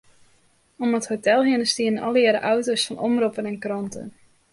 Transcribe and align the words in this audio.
Om 0.83 0.95
it 0.99 1.07
hotel 1.11 1.43
hinne 1.49 1.67
stiene 1.71 2.03
allegearre 2.07 2.41
auto's 2.53 2.85
fan 2.87 3.01
omroppen 3.09 3.49
en 3.51 3.61
kranten. 3.65 4.07